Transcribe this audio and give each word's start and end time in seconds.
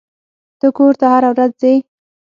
ته 0.59 0.67
کور 0.77 0.93
ته 0.99 1.05
هره 1.13 1.29
ورځ 1.33 1.51
ځې. 1.61 1.73